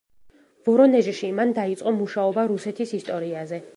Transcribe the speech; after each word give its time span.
ვორონეჟში 0.69 1.29
მან 1.39 1.53
დაიწყო 1.59 1.93
მუშაობა 1.99 2.47
„რუსეთის 2.53 2.95
ისტორიაზე“. 3.03 3.63